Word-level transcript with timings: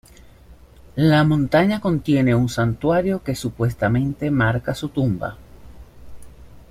La 0.95 1.23
montaña 1.23 1.79
contiene 1.79 2.33
un 2.33 2.49
santuario 2.49 3.21
que 3.23 3.35
supuestamente 3.35 4.31
marca 4.31 4.73
su 4.73 4.89
tumba. 4.89 5.37